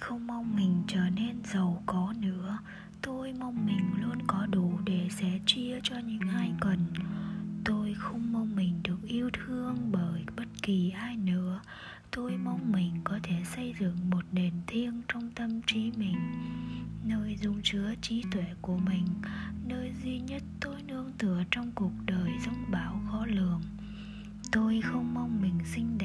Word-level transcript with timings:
không 0.00 0.26
mong 0.26 0.56
mình 0.56 0.82
trở 0.86 1.10
nên 1.16 1.36
giàu 1.44 1.82
có 1.86 2.14
nữa. 2.20 2.58
Tôi 3.02 3.32
mong 3.32 3.66
mình 3.66 4.02
luôn 4.02 4.18
có 4.26 4.46
đủ 4.46 4.78
để 4.84 5.08
sẻ 5.10 5.40
chia 5.46 5.78
cho 5.82 5.96
những 5.98 6.28
ai 6.28 6.52
cần. 6.60 6.78
Tôi 7.64 7.94
không 7.98 8.32
mong 8.32 8.56
mình 8.56 8.80
được 8.82 9.02
yêu 9.02 9.30
thương 9.32 9.76
bởi 9.92 10.24
bất 10.36 10.48
kỳ 10.62 10.90
ai 10.90 11.16
nữa. 11.16 11.60
Tôi 12.10 12.36
mong 12.36 12.72
mình 12.72 12.92
có 13.04 13.18
thể 13.22 13.36
xây 13.44 13.74
dựng 13.80 13.96
một 14.10 14.22
nền 14.32 14.52
thiêng 14.66 15.02
trong 15.08 15.30
tâm 15.30 15.62
trí 15.66 15.92
mình, 15.96 16.16
nơi 17.04 17.36
dung 17.42 17.60
chứa 17.62 17.94
trí 18.02 18.24
tuệ 18.32 18.46
của 18.62 18.76
mình, 18.76 19.06
nơi 19.68 19.92
duy 20.02 20.20
nhất 20.20 20.42
tôi 20.60 20.82
nương 20.82 21.12
tựa 21.18 21.42
trong 21.50 21.70
cuộc 21.74 21.92
đời 22.06 22.30
dông 22.44 22.64
bão 22.70 23.00
khó 23.10 23.26
lường. 23.26 23.60
Tôi 24.52 24.80
không 24.80 25.14
mong 25.14 25.42
mình 25.42 25.58
xinh 25.64 25.98
đẹp 25.98 26.03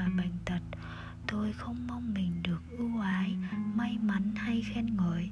và 0.00 0.08
bệnh 0.16 0.32
tật. 0.44 0.60
Tôi 1.26 1.52
không 1.52 1.86
mong 1.86 2.14
mình 2.14 2.42
được 2.42 2.62
ưu 2.78 3.00
ái, 3.00 3.34
may 3.74 3.98
mắn 4.02 4.32
hay 4.36 4.62
khen 4.62 4.96
ngợi. 4.96 5.30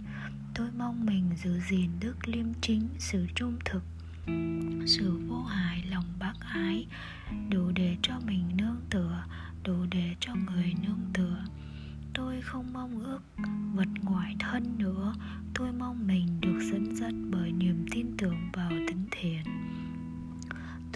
Tôi 0.54 0.68
mong 0.78 1.06
mình 1.06 1.30
giữ 1.36 1.60
gìn 1.60 1.90
đức 2.00 2.28
liêm 2.28 2.46
chính, 2.60 2.88
sự 2.98 3.26
trung 3.34 3.58
thực, 3.64 3.82
sự 4.86 5.20
vô 5.28 5.42
hại 5.42 5.84
lòng 5.90 6.04
bác 6.18 6.34
ái, 6.40 6.86
đủ 7.50 7.70
để 7.74 7.96
cho 8.02 8.20
mình 8.26 8.44
nương 8.56 8.80
tựa, 8.90 9.24
đủ 9.64 9.86
để 9.90 10.14
cho 10.20 10.34
người 10.34 10.74
nương 10.82 11.10
tựa. 11.12 11.44
Tôi 12.14 12.40
không 12.40 12.72
mong 12.72 13.00
ước 13.00 13.20
vật 13.74 13.88
ngoại 14.02 14.36
thân 14.38 14.78
nữa. 14.78 15.14
Tôi 15.54 15.72
mong 15.72 16.06
mình 16.06 16.40
được 16.40 16.60
dẫn 16.72 16.96
dắt 16.96 17.14
bởi 17.30 17.52
niềm 17.52 17.86
tin 17.90 18.06
tưởng 18.18 18.50
vào 18.52 18.70
tính 18.70 19.06
thiện 19.10 19.42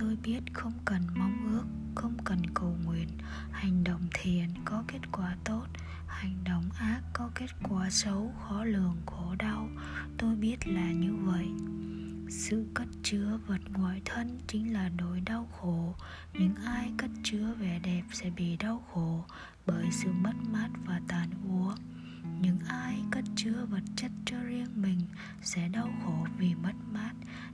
tôi 0.02 0.16
biết 0.22 0.40
không 0.52 0.72
cần 0.84 1.02
mong 1.14 1.52
ước, 1.52 1.64
không 1.94 2.14
cần 2.24 2.38
cầu 2.54 2.76
nguyện. 2.84 3.08
Hành 3.50 3.84
động 3.84 4.00
thiện 4.14 4.48
có 4.64 4.84
kết 4.88 4.98
quả 5.12 5.36
tốt, 5.44 5.66
hành 6.06 6.44
động 6.44 6.64
ác 6.78 7.00
có 7.12 7.30
kết 7.34 7.50
quả 7.62 7.90
xấu, 7.90 8.32
khó 8.40 8.64
lường, 8.64 8.96
khổ 9.06 9.34
đau. 9.38 9.68
Tôi 10.18 10.34
biết 10.36 10.56
là 10.66 10.92
như 10.92 11.14
vậy. 11.14 11.48
Sự 12.30 12.66
cất 12.74 12.88
chứa 13.02 13.38
vật 13.46 13.60
ngoại 13.72 14.00
thân 14.04 14.38
chính 14.46 14.72
là 14.72 14.90
nỗi 14.98 15.20
đau 15.20 15.48
khổ. 15.60 15.94
Những 16.32 16.54
ai 16.64 16.92
cất 16.98 17.10
chứa 17.22 17.54
vẻ 17.58 17.80
đẹp 17.82 18.02
sẽ 18.12 18.30
bị 18.30 18.56
đau 18.56 18.82
khổ 18.92 19.24
bởi 19.66 19.86
sự 19.90 20.12
mất 20.12 20.34
mát 20.52 20.68
và 20.86 21.00
tàn 21.08 21.30
úa. 21.48 21.74
Những 22.40 22.58
ai 22.68 22.98
cất 23.10 23.24
chứa 23.36 23.66
vật 23.70 23.82
chất 23.96 24.10
cho 24.26 24.36
riêng 24.42 24.82
mình 24.82 25.00
sẽ 25.42 25.68
đau 25.68 25.88
khổ 26.04 26.26
vì 26.38 26.54
mất 26.54 26.74
mát. 26.92 27.12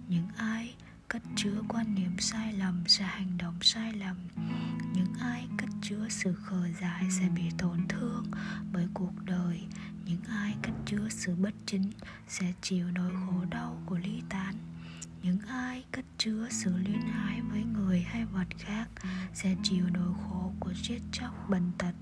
Những 0.09 0.29
ai 0.37 0.75
cất 1.09 1.23
chứa 1.37 1.63
quan 1.69 1.95
niệm 1.95 2.19
sai 2.19 2.53
lầm 2.53 2.85
sẽ 2.87 3.05
hành 3.05 3.39
động 3.39 3.55
sai 3.61 3.93
lầm. 3.93 4.17
Những 4.95 5.15
ai 5.21 5.49
cất 5.59 5.69
chứa 5.83 6.07
sự 6.09 6.35
khờ 6.35 6.69
dại 6.81 7.05
sẽ 7.11 7.29
bị 7.29 7.43
tổn 7.59 7.89
thương 7.89 8.25
bởi 8.73 8.87
cuộc 8.95 9.13
đời. 9.25 9.61
Những 10.05 10.21
ai 10.29 10.57
cất 10.63 10.75
chứa 10.87 11.09
sự 11.11 11.35
bất 11.35 11.55
chính 11.67 11.91
sẽ 12.29 12.53
chịu 12.63 12.87
nỗi 12.95 13.13
khổ 13.13 13.45
đau 13.51 13.83
của 13.87 13.99
ly 13.99 14.23
tán. 14.29 14.55
Những 15.23 15.39
ai 15.49 15.85
cất 15.93 16.05
chứa 16.19 16.47
sự 16.51 16.77
luyến 16.77 17.01
ái 17.13 17.41
với 17.41 17.65
người 17.65 18.01
hay 18.01 18.25
vật 18.25 18.49
khác 18.59 18.89
sẽ 19.35 19.57
chịu 19.63 19.85
nỗi 19.93 20.15
khổ 20.15 20.53
của 20.61 20.73
chết 20.83 20.99
chóc, 21.13 21.51
bệnh 21.51 21.73
tật 21.79 21.93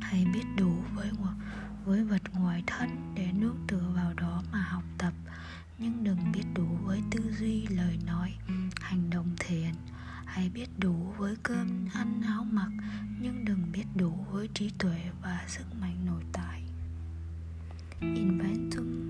hãy 0.00 0.24
biết 0.34 0.44
đủ 0.56 0.76
với 0.94 1.10
với 1.84 2.04
vật 2.04 2.22
ngoài 2.34 2.62
thân 2.66 3.12
để 3.14 3.28
nương 3.32 3.58
tựa 3.68 3.92
vào 3.94 4.14
đó 4.14 4.42
mà 4.52 4.62
học 4.62 4.82
tập. 4.98 5.12
Nhưng 5.78 6.04
đừng 6.04 6.32
biết 6.32 6.44
hãy 10.36 10.48
biết 10.48 10.68
đủ 10.78 10.94
với 11.18 11.36
cơm 11.42 11.88
ăn 11.94 12.22
áo 12.26 12.44
mặc, 12.50 12.70
nhưng 13.20 13.44
đừng 13.44 13.72
biết 13.72 13.84
đủ 13.94 14.26
với 14.30 14.48
trí 14.54 14.70
tuệ 14.78 15.00
và 15.22 15.44
sức 15.48 15.64
mạnh 15.80 16.06
nội 16.06 16.22
tại. 16.32 16.62
Inventum 18.00 19.05